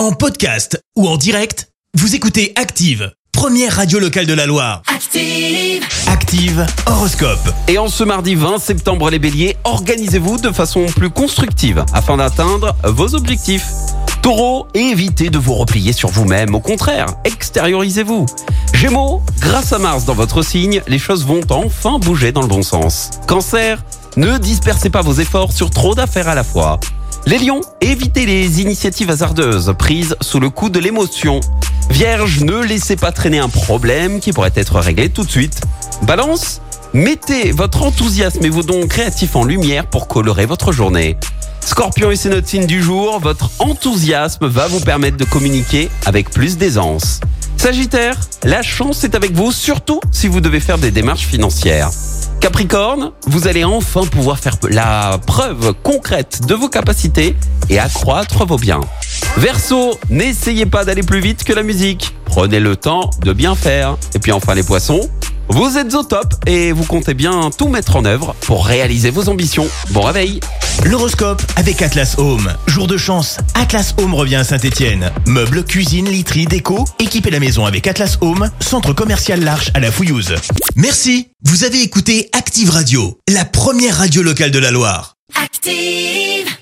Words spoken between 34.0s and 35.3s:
qui pourrait être réglé tout de